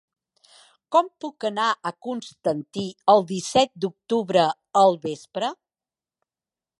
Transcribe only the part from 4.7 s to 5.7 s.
al vespre?